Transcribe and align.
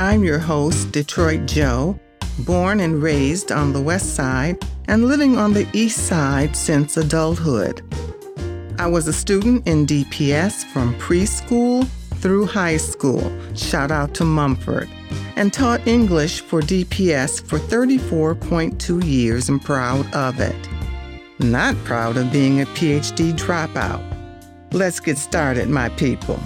I'm 0.00 0.24
your 0.24 0.38
host, 0.38 0.92
Detroit 0.92 1.44
Jo, 1.44 2.00
born 2.38 2.80
and 2.80 3.02
raised 3.02 3.52
on 3.52 3.74
the 3.74 3.82
West 3.82 4.14
Side 4.14 4.56
and 4.88 5.04
living 5.04 5.36
on 5.36 5.52
the 5.52 5.68
East 5.74 6.06
Side 6.06 6.56
since 6.56 6.96
adulthood. 6.96 7.82
I 8.78 8.86
was 8.86 9.08
a 9.08 9.12
student 9.12 9.68
in 9.68 9.84
DPS 9.84 10.64
from 10.72 10.94
preschool 10.94 11.86
through 12.14 12.46
high 12.46 12.78
school, 12.78 13.30
shout 13.54 13.90
out 13.90 14.14
to 14.14 14.24
Mumford, 14.24 14.88
and 15.36 15.52
taught 15.52 15.86
English 15.86 16.40
for 16.40 16.62
DPS 16.62 17.46
for 17.46 17.58
34.2 17.58 19.04
years 19.04 19.50
and 19.50 19.62
proud 19.62 20.10
of 20.14 20.40
it. 20.40 20.68
Not 21.40 21.76
proud 21.84 22.16
of 22.16 22.32
being 22.32 22.62
a 22.62 22.66
PhD 22.68 23.34
dropout. 23.34 24.02
Let's 24.72 24.98
get 24.98 25.18
started, 25.18 25.68
my 25.68 25.90
people. 25.90 26.40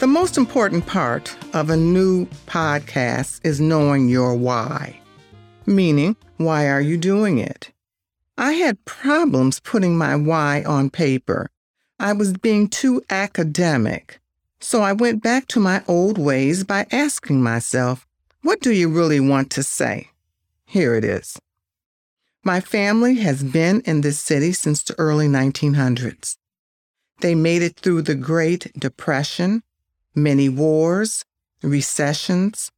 The 0.00 0.06
most 0.06 0.38
important 0.38 0.86
part 0.86 1.36
of 1.52 1.68
a 1.68 1.76
new 1.76 2.24
podcast 2.46 3.38
is 3.44 3.60
knowing 3.60 4.08
your 4.08 4.34
why. 4.34 4.98
Meaning, 5.66 6.16
why 6.38 6.70
are 6.70 6.80
you 6.80 6.96
doing 6.96 7.36
it? 7.36 7.70
I 8.38 8.52
had 8.52 8.86
problems 8.86 9.60
putting 9.60 9.98
my 9.98 10.16
why 10.16 10.64
on 10.64 10.88
paper. 10.88 11.50
I 11.98 12.14
was 12.14 12.32
being 12.32 12.68
too 12.68 13.02
academic. 13.10 14.20
So 14.58 14.80
I 14.80 14.94
went 14.94 15.22
back 15.22 15.46
to 15.48 15.60
my 15.60 15.84
old 15.86 16.16
ways 16.16 16.64
by 16.64 16.86
asking 16.90 17.42
myself, 17.42 18.06
what 18.40 18.62
do 18.62 18.72
you 18.72 18.88
really 18.88 19.20
want 19.20 19.50
to 19.50 19.62
say? 19.62 20.08
Here 20.64 20.94
it 20.94 21.04
is. 21.04 21.38
My 22.42 22.60
family 22.60 23.16
has 23.16 23.42
been 23.42 23.82
in 23.82 24.00
this 24.00 24.18
city 24.18 24.52
since 24.52 24.82
the 24.82 24.98
early 24.98 25.28
1900s. 25.28 26.38
They 27.20 27.34
made 27.34 27.60
it 27.60 27.76
through 27.76 28.00
the 28.00 28.14
Great 28.14 28.72
Depression, 28.80 29.62
many 30.22 30.48
wars, 30.48 31.24
recessions, 31.62 32.70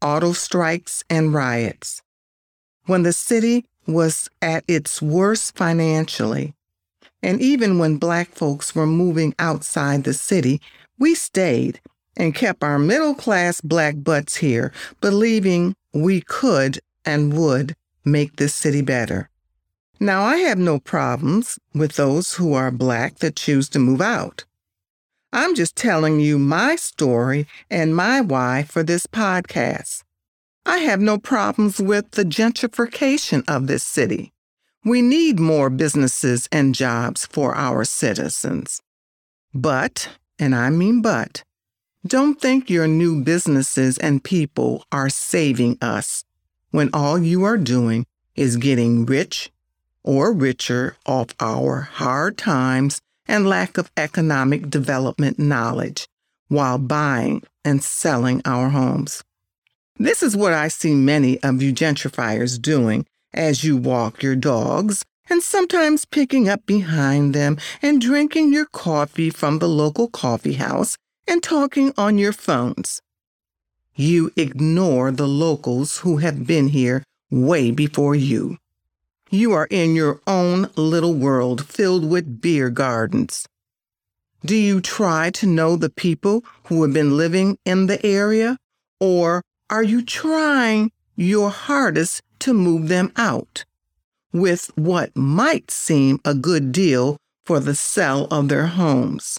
auto 0.00 0.32
strikes, 0.32 1.04
and 1.08 1.34
riots. 1.34 2.02
When 2.86 3.02
the 3.02 3.12
city 3.12 3.66
was 3.86 4.28
at 4.40 4.64
its 4.66 5.00
worst 5.02 5.56
financially, 5.56 6.54
and 7.22 7.40
even 7.40 7.78
when 7.78 7.98
black 7.98 8.30
folks 8.30 8.74
were 8.74 8.86
moving 8.86 9.34
outside 9.38 10.04
the 10.04 10.14
city, 10.14 10.60
we 10.98 11.14
stayed 11.14 11.80
and 12.16 12.34
kept 12.34 12.62
our 12.62 12.78
middle 12.78 13.14
class 13.14 13.60
black 13.60 13.94
butts 13.98 14.36
here, 14.36 14.72
believing 15.00 15.74
we 15.94 16.20
could 16.20 16.80
and 17.04 17.32
would 17.32 17.74
make 18.04 18.36
this 18.36 18.54
city 18.54 18.82
better. 18.82 19.28
Now, 20.00 20.24
I 20.24 20.38
have 20.38 20.58
no 20.58 20.80
problems 20.80 21.60
with 21.74 21.92
those 21.92 22.34
who 22.34 22.54
are 22.54 22.72
Black 22.72 23.18
that 23.18 23.36
choose 23.36 23.68
to 23.68 23.78
move 23.78 24.00
out. 24.00 24.44
I'm 25.34 25.54
just 25.54 25.76
telling 25.76 26.20
you 26.20 26.38
my 26.38 26.76
story 26.76 27.46
and 27.70 27.96
my 27.96 28.20
why 28.20 28.64
for 28.64 28.82
this 28.82 29.06
podcast. 29.06 30.04
I 30.66 30.78
have 30.78 31.00
no 31.00 31.16
problems 31.16 31.80
with 31.80 32.10
the 32.10 32.24
gentrification 32.24 33.42
of 33.48 33.66
this 33.66 33.82
city. 33.82 34.34
We 34.84 35.00
need 35.00 35.40
more 35.40 35.70
businesses 35.70 36.50
and 36.52 36.74
jobs 36.74 37.24
for 37.24 37.54
our 37.54 37.84
citizens. 37.84 38.82
But, 39.54 40.10
and 40.38 40.54
I 40.54 40.68
mean 40.68 41.00
but, 41.00 41.44
don't 42.06 42.38
think 42.38 42.68
your 42.68 42.86
new 42.86 43.22
businesses 43.22 43.96
and 43.96 44.22
people 44.22 44.84
are 44.92 45.08
saving 45.08 45.78
us 45.80 46.24
when 46.72 46.90
all 46.92 47.18
you 47.18 47.44
are 47.44 47.56
doing 47.56 48.04
is 48.34 48.56
getting 48.58 49.06
rich 49.06 49.50
or 50.02 50.30
richer 50.32 50.98
off 51.06 51.28
our 51.40 51.80
hard 51.80 52.36
times 52.36 53.00
and 53.26 53.48
lack 53.48 53.78
of 53.78 53.90
economic 53.96 54.68
development 54.68 55.38
knowledge 55.38 56.06
while 56.48 56.78
buying 56.78 57.42
and 57.64 57.82
selling 57.82 58.42
our 58.44 58.70
homes. 58.70 59.22
This 59.98 60.22
is 60.22 60.36
what 60.36 60.52
I 60.52 60.68
see 60.68 60.94
many 60.94 61.42
of 61.42 61.62
you 61.62 61.72
gentrifiers 61.72 62.60
doing 62.60 63.06
as 63.32 63.64
you 63.64 63.76
walk 63.76 64.22
your 64.22 64.36
dogs 64.36 65.04
and 65.30 65.42
sometimes 65.42 66.04
picking 66.04 66.48
up 66.48 66.66
behind 66.66 67.34
them 67.34 67.56
and 67.80 68.00
drinking 68.00 68.52
your 68.52 68.66
coffee 68.66 69.30
from 69.30 69.58
the 69.58 69.68
local 69.68 70.08
coffee 70.08 70.54
house 70.54 70.96
and 71.26 71.42
talking 71.42 71.92
on 71.96 72.18
your 72.18 72.32
phones. 72.32 73.00
You 73.94 74.32
ignore 74.36 75.10
the 75.10 75.28
locals 75.28 75.98
who 75.98 76.16
have 76.18 76.46
been 76.46 76.68
here 76.68 77.02
way 77.30 77.70
before 77.70 78.14
you. 78.14 78.58
You 79.34 79.52
are 79.52 79.66
in 79.70 79.96
your 79.96 80.20
own 80.26 80.68
little 80.76 81.14
world 81.14 81.64
filled 81.64 82.04
with 82.04 82.42
beer 82.42 82.68
gardens. 82.68 83.48
Do 84.44 84.54
you 84.54 84.82
try 84.82 85.30
to 85.30 85.46
know 85.46 85.74
the 85.74 85.88
people 85.88 86.44
who 86.64 86.82
have 86.82 86.92
been 86.92 87.16
living 87.16 87.56
in 87.64 87.86
the 87.86 88.04
area? 88.04 88.58
Or 89.00 89.40
are 89.70 89.82
you 89.82 90.04
trying 90.04 90.92
your 91.16 91.48
hardest 91.48 92.20
to 92.40 92.52
move 92.52 92.88
them 92.88 93.10
out 93.16 93.64
with 94.34 94.70
what 94.74 95.16
might 95.16 95.70
seem 95.70 96.20
a 96.26 96.34
good 96.34 96.70
deal 96.70 97.16
for 97.46 97.58
the 97.58 97.74
sale 97.74 98.26
of 98.30 98.50
their 98.50 98.66
homes? 98.66 99.38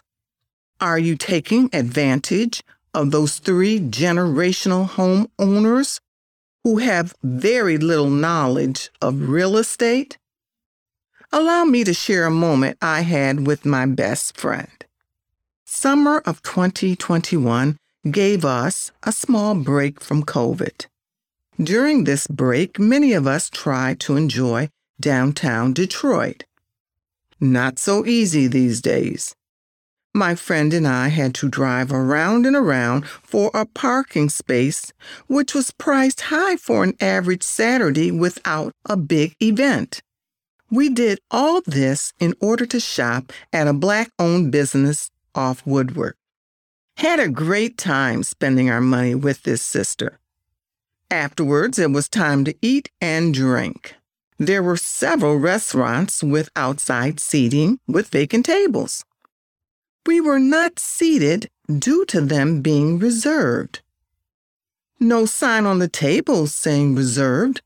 Are 0.81 0.97
you 0.97 1.15
taking 1.15 1.69
advantage 1.71 2.63
of 2.95 3.11
those 3.11 3.37
three 3.37 3.79
generational 3.79 4.89
homeowners 4.89 5.99
who 6.63 6.77
have 6.77 7.15
very 7.23 7.77
little 7.77 8.09
knowledge 8.09 8.89
of 9.01 9.29
real 9.29 9.57
estate, 9.57 10.17
allow 11.31 11.65
me 11.65 11.83
to 11.83 11.93
share 11.93 12.25
a 12.25 12.31
moment 12.31 12.77
I 12.81 13.01
had 13.01 13.45
with 13.45 13.65
my 13.65 13.85
best 13.85 14.37
friend. 14.37 14.85
Summer 15.65 16.21
of 16.25 16.41
2021 16.43 17.77
gave 18.09 18.45
us 18.45 18.91
a 19.03 19.11
small 19.11 19.55
break 19.55 19.99
from 19.99 20.23
COVID. 20.23 20.85
During 21.61 22.03
this 22.03 22.27
break, 22.27 22.79
many 22.79 23.13
of 23.13 23.27
us 23.27 23.49
tried 23.49 23.99
to 24.01 24.15
enjoy 24.15 24.69
downtown 24.99 25.73
Detroit. 25.73 26.45
Not 27.39 27.77
so 27.77 28.05
easy 28.05 28.47
these 28.47 28.81
days. 28.81 29.35
My 30.15 30.35
friend 30.35 30.75
and 30.75 30.87
I 30.87 31.07
had 31.07 31.33
to 31.35 31.49
drive 31.49 31.91
around 31.91 32.45
and 32.45 32.55
around 32.55 33.07
for 33.07 33.49
a 33.51 33.65
parking 33.65 34.29
space, 34.29 34.93
which 35.25 35.55
was 35.55 35.71
priced 35.71 36.21
high 36.21 36.55
for 36.55 36.83
an 36.83 36.93
average 37.01 37.41
Saturday 37.41 38.11
without 38.11 38.73
a 38.85 38.95
big 38.95 39.35
event. 39.41 40.03
We 40.69 40.89
did 40.89 41.19
all 41.31 41.61
this 41.65 42.13
in 42.19 42.35
order 42.39 42.67
to 42.67 42.79
shop 42.79 43.33
at 43.51 43.67
a 43.67 43.73
black 43.73 44.11
owned 44.19 44.51
business 44.51 45.09
off 45.33 45.65
Woodward. 45.65 46.13
Had 46.97 47.19
a 47.19 47.27
great 47.27 47.75
time 47.79 48.21
spending 48.21 48.69
our 48.69 48.81
money 48.81 49.15
with 49.15 49.41
this 49.43 49.63
sister. 49.63 50.19
Afterwards, 51.09 51.79
it 51.79 51.91
was 51.91 52.07
time 52.07 52.45
to 52.45 52.53
eat 52.61 52.91
and 53.01 53.33
drink. 53.33 53.95
There 54.37 54.61
were 54.61 54.77
several 54.77 55.37
restaurants 55.37 56.21
with 56.21 56.49
outside 56.55 57.19
seating 57.19 57.79
with 57.87 58.09
vacant 58.09 58.45
tables. 58.45 59.05
We 60.05 60.19
were 60.19 60.39
not 60.39 60.79
seated 60.79 61.49
due 61.67 62.05
to 62.05 62.21
them 62.21 62.61
being 62.61 62.99
reserved. 62.99 63.81
No 64.99 65.25
sign 65.25 65.65
on 65.65 65.79
the 65.79 65.87
table 65.87 66.47
saying 66.47 66.95
reserved. 66.95 67.61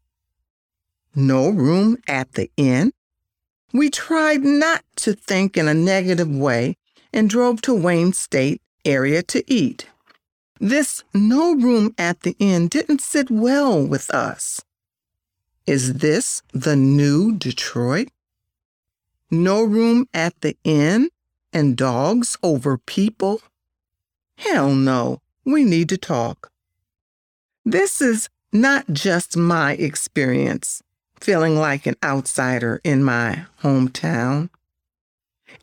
No 1.15 1.49
room 1.49 1.97
at 2.07 2.33
the 2.33 2.51
inn. 2.57 2.93
We 3.73 3.89
tried 3.89 4.43
not 4.43 4.83
to 4.97 5.13
think 5.13 5.57
in 5.57 5.67
a 5.67 5.73
negative 5.73 6.29
way 6.29 6.77
and 7.11 7.29
drove 7.29 7.61
to 7.63 7.73
Wayne 7.73 8.13
State 8.13 8.61
area 8.85 9.23
to 9.23 9.43
eat. 9.51 9.87
This 10.59 11.03
no 11.13 11.55
room 11.55 11.93
at 11.97 12.21
the 12.21 12.35
inn 12.39 12.67
didn't 12.67 13.01
sit 13.01 13.29
well 13.29 13.85
with 13.85 14.09
us. 14.11 14.61
Is 15.65 15.95
this 15.95 16.41
the 16.53 16.75
new 16.75 17.35
Detroit? 17.35 18.09
No 19.29 19.63
room 19.63 20.07
at 20.13 20.39
the 20.41 20.55
inn 20.63 21.09
and 21.53 21.75
dogs 21.75 22.37
over 22.43 22.77
people? 22.77 23.41
Hell 24.37 24.73
no, 24.73 25.21
we 25.45 25.63
need 25.63 25.89
to 25.89 25.97
talk. 25.97 26.51
This 27.65 28.01
is 28.01 28.29
not 28.53 28.85
just 28.91 29.35
my 29.35 29.73
experience, 29.73 30.81
feeling 31.19 31.57
like 31.57 31.85
an 31.85 31.95
outsider 32.03 32.79
in 32.83 33.03
my 33.03 33.45
hometown. 33.61 34.49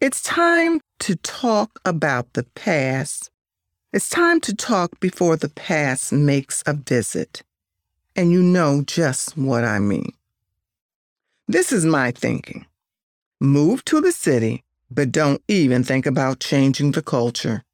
It's 0.00 0.22
time 0.22 0.80
to 1.00 1.16
talk 1.16 1.80
about 1.84 2.32
the 2.32 2.44
past. 2.54 3.30
It's 3.92 4.08
time 4.08 4.40
to 4.42 4.54
talk 4.54 4.98
before 5.00 5.36
the 5.36 5.48
past 5.48 6.12
makes 6.12 6.62
a 6.66 6.74
visit. 6.74 7.42
And 8.16 8.32
you 8.32 8.42
know 8.42 8.82
just 8.82 9.36
what 9.36 9.64
I 9.64 9.78
mean. 9.78 10.12
This 11.46 11.72
is 11.72 11.84
my 11.84 12.10
thinking. 12.10 12.66
Move 13.40 13.84
to 13.86 14.00
the 14.00 14.12
city 14.12 14.64
but 14.94 15.12
don't 15.12 15.42
even 15.48 15.82
think 15.82 16.06
about 16.06 16.40
changing 16.40 16.92
the 16.92 17.02
culture. 17.02 17.64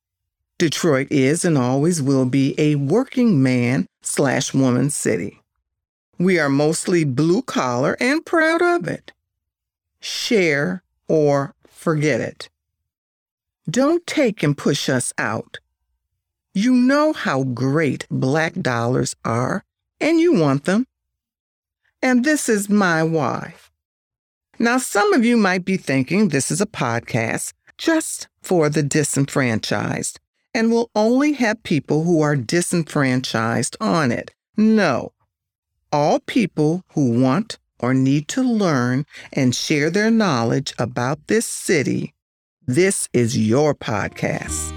Detroit 0.59 1.09
is 1.11 1.45
and 1.45 1.57
always 1.57 2.03
will 2.03 2.27
be 2.27 2.55
a 2.59 2.75
working 2.75 3.43
man 3.43 3.87
slash 4.03 4.53
woman 4.55 4.91
city. 4.91 5.41
We 6.19 6.39
are 6.39 6.51
mostly 6.51 7.05
blue 7.05 7.43
collar 7.43 7.97
and 8.01 8.25
proud 8.25 8.63
of 8.63 8.87
it. 8.87 9.13
Share 10.01 10.83
or 11.09 11.55
forget 11.67 12.21
it. 12.21 12.49
Don't 13.69 14.07
take 14.07 14.43
and 14.43 14.57
push 14.57 14.89
us 14.89 15.13
out. 15.17 15.59
You 16.53 16.75
know 16.75 17.13
how 17.13 17.45
great 17.45 18.07
black 18.11 18.55
dollars 18.55 19.15
are, 19.25 19.65
and 20.01 20.19
you 20.21 20.35
want 20.35 20.65
them. 20.65 20.87
And 22.03 22.25
this 22.25 22.49
is 22.49 22.69
my 22.69 23.03
why. 23.03 23.55
Now, 24.63 24.77
some 24.77 25.15
of 25.15 25.25
you 25.25 25.39
might 25.39 25.65
be 25.65 25.79
thinking 25.79 26.29
this 26.29 26.51
is 26.51 26.61
a 26.61 26.67
podcast 26.67 27.55
just 27.79 28.29
for 28.43 28.69
the 28.69 28.83
disenfranchised 28.83 30.21
and 30.53 30.71
will 30.71 30.91
only 30.95 31.33
have 31.33 31.63
people 31.63 32.05
who 32.05 32.21
are 32.21 32.37
disenfranchised 32.37 33.75
on 33.81 34.13
it. 34.13 34.35
No. 34.59 35.13
All 35.91 36.21
people 36.21 36.85
who 36.93 37.23
want 37.23 37.59
or 37.79 37.95
need 37.95 38.29
to 38.29 38.43
learn 38.43 39.07
and 39.33 39.55
share 39.55 39.89
their 39.89 40.11
knowledge 40.11 40.75
about 40.79 41.27
this 41.29 41.47
city, 41.47 42.13
this 42.67 43.09
is 43.15 43.39
your 43.39 43.75
podcast. 43.75 44.73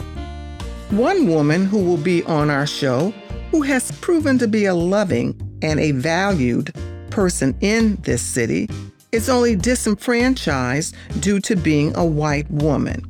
One 0.92 1.28
woman 1.28 1.66
who 1.66 1.84
will 1.84 1.98
be 1.98 2.24
on 2.24 2.50
our 2.50 2.68
show, 2.68 3.14
who 3.52 3.64
has 3.64 3.92
proven 4.00 4.38
to 4.38 4.48
be 4.48 4.64
a 4.64 4.74
loving 4.74 5.60
and 5.62 5.78
a 5.82 5.92
valued 5.92 6.74
person 7.10 7.54
in 7.60 7.98
this 8.04 8.22
city, 8.22 8.70
is 9.14 9.30
only 9.30 9.56
disenfranchised 9.56 10.96
due 11.20 11.40
to 11.40 11.56
being 11.56 11.96
a 11.96 12.04
white 12.04 12.50
woman. 12.50 13.02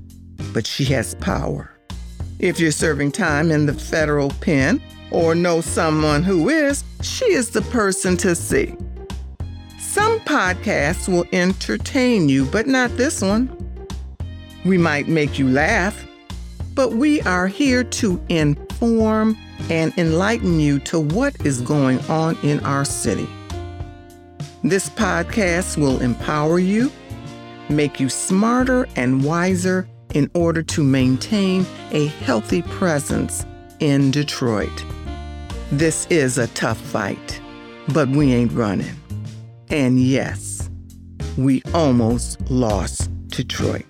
But 0.53 0.67
she 0.67 0.83
has 0.85 1.15
power. 1.15 1.71
If 2.39 2.59
you're 2.59 2.71
serving 2.71 3.13
time 3.13 3.51
in 3.51 3.65
the 3.65 3.73
federal 3.73 4.29
pen 4.41 4.81
or 5.11 5.33
know 5.33 5.61
someone 5.61 6.21
who 6.21 6.50
is, 6.50 6.83
she 7.01 7.31
is 7.31 7.51
the 7.51 7.61
person 7.63 8.17
to 8.17 8.35
see. 8.35 8.75
Some 9.79 10.19
podcasts 10.21 11.07
will 11.07 11.25
entertain 11.31 12.27
you, 12.27 12.45
but 12.45 12.67
not 12.67 12.97
this 12.97 13.21
one. 13.21 13.50
We 14.65 14.77
might 14.77 15.07
make 15.07 15.39
you 15.39 15.47
laugh, 15.47 16.05
but 16.73 16.94
we 16.94 17.21
are 17.21 17.47
here 17.47 17.83
to 17.83 18.21
inform 18.27 19.38
and 19.69 19.97
enlighten 19.97 20.59
you 20.59 20.79
to 20.79 21.00
what 21.00 21.45
is 21.45 21.61
going 21.61 22.00
on 22.09 22.38
in 22.44 22.59
our 22.61 22.83
city. 22.83 23.29
This 24.65 24.88
podcast 24.88 25.77
will 25.77 26.00
empower 26.00 26.57
you, 26.57 26.89
make 27.68 28.00
you 28.00 28.07
smarter 28.07 28.88
and 28.95 29.21
wiser 29.21 29.89
in 30.13 30.31
order 30.33 30.63
to 30.63 30.81
maintain 30.81 31.65
a 31.92 32.06
healthy 32.07 32.62
presence 32.62 33.45
in 33.81 34.10
Detroit. 34.10 34.71
This 35.69 36.07
is 36.10 36.38
a 36.38 36.48
tough 36.48 36.77
fight, 36.80 37.42
but 37.89 38.07
we 38.07 38.31
ain't 38.31 38.54
running. 38.54 38.95
And 39.68 40.00
yes, 40.00 40.69
we 41.36 41.62
almost 41.74 42.39
lost 42.50 43.12
Detroit. 43.27 43.83